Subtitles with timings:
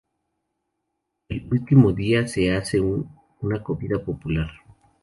[1.29, 4.49] El último día se hace una comida popular.